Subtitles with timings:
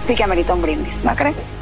[0.00, 1.52] sí que amerita un brindis, ¿no crees?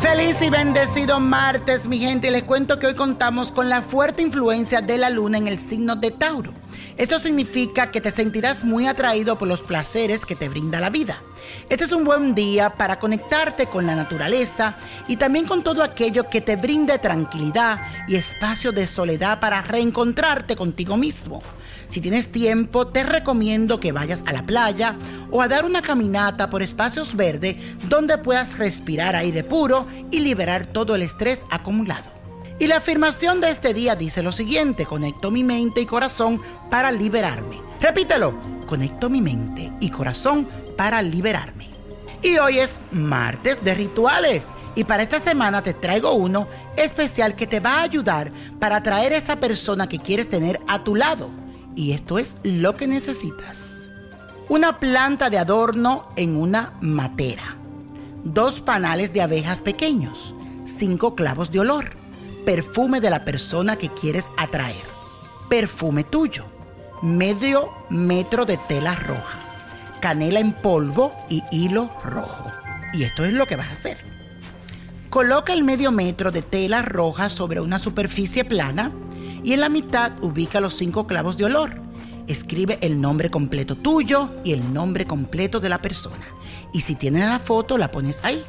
[0.00, 2.30] Feliz y bendecido martes, mi gente.
[2.30, 5.96] Les cuento que hoy contamos con la fuerte influencia de la luna en el signo
[5.96, 6.52] de Tauro.
[6.96, 11.22] Esto significa que te sentirás muy atraído por los placeres que te brinda la vida.
[11.68, 16.28] Este es un buen día para conectarte con la naturaleza y también con todo aquello
[16.28, 21.42] que te brinde tranquilidad y espacio de soledad para reencontrarte contigo mismo.
[21.88, 24.96] Si tienes tiempo, te recomiendo que vayas a la playa
[25.30, 27.56] o a dar una caminata por espacios verdes
[27.88, 32.18] donde puedas respirar aire puro y liberar todo el estrés acumulado.
[32.58, 36.90] Y la afirmación de este día dice lo siguiente, conecto mi mente y corazón para
[36.90, 37.60] liberarme.
[37.80, 40.46] Repítelo, conecto mi mente y corazón
[40.76, 41.66] para liberarme.
[42.22, 46.46] Y hoy es martes de rituales y para esta semana te traigo uno
[46.76, 48.30] especial que te va a ayudar
[48.60, 51.30] para atraer a esa persona que quieres tener a tu lado.
[51.74, 53.88] Y esto es lo que necesitas.
[54.48, 57.56] Una planta de adorno en una matera.
[58.24, 60.34] Dos panales de abejas pequeños.
[60.64, 61.90] Cinco clavos de olor.
[62.44, 64.84] Perfume de la persona que quieres atraer.
[65.48, 66.57] Perfume tuyo.
[67.02, 69.38] Medio metro de tela roja.
[70.00, 72.50] Canela en polvo y hilo rojo.
[72.92, 73.98] Y esto es lo que vas a hacer.
[75.08, 78.90] Coloca el medio metro de tela roja sobre una superficie plana
[79.44, 81.80] y en la mitad ubica los cinco clavos de olor.
[82.26, 86.26] Escribe el nombre completo tuyo y el nombre completo de la persona.
[86.72, 88.42] Y si tienes la foto, la pones ahí.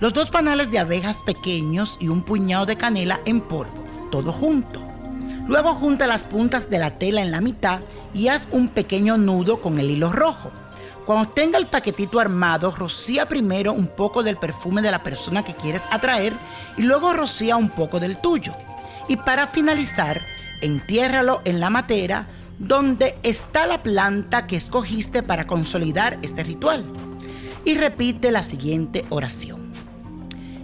[0.00, 4.82] Los dos panales de abejas pequeños y un puñado de canela en polvo, todo junto.
[5.50, 7.80] Luego junta las puntas de la tela en la mitad
[8.14, 10.48] y haz un pequeño nudo con el hilo rojo.
[11.04, 15.54] Cuando tenga el paquetito armado, rocía primero un poco del perfume de la persona que
[15.54, 16.34] quieres atraer
[16.76, 18.54] y luego rocía un poco del tuyo.
[19.08, 20.24] Y para finalizar,
[20.60, 22.28] entiérralo en la matera
[22.60, 26.84] donde está la planta que escogiste para consolidar este ritual.
[27.64, 29.72] Y repite la siguiente oración.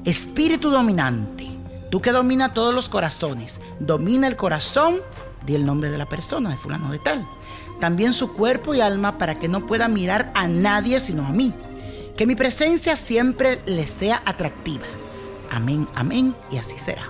[0.05, 1.56] Espíritu dominante,
[1.91, 5.01] tú que domina todos los corazones, domina el corazón,
[5.45, 7.27] di el nombre de la persona, de fulano de tal.
[7.81, 11.53] También su cuerpo y alma para que no pueda mirar a nadie sino a mí.
[12.17, 14.87] Que mi presencia siempre le sea atractiva.
[15.51, 17.05] Amén, amén, y así será.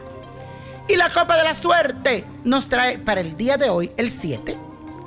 [0.88, 4.56] Y la copa de la suerte nos trae para el día de hoy el 7,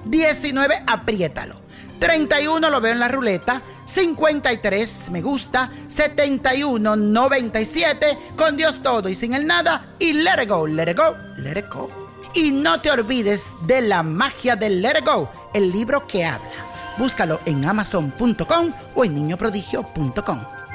[0.05, 1.55] 19, apriétalo.
[1.99, 9.15] 31 lo veo en la ruleta, 53 me gusta, 71, 97, con Dios todo y
[9.15, 11.89] sin el nada, y let it go, let it go, let it go.
[12.33, 16.69] Y no te olvides de la magia del Let It Go, el libro que habla.
[16.97, 20.58] Búscalo en amazon.com o en niñoprodigio.com.